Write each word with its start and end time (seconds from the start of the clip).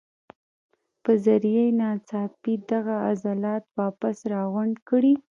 پۀ 1.03 1.11
ذريعه 1.23 1.67
ناڅاپي 1.79 2.53
دغه 2.71 2.95
عضلات 3.09 3.63
واپس 3.79 4.15
راغونډ 4.33 4.75
کړي 4.89 5.13